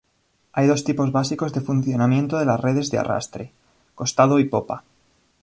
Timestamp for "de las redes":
2.39-2.89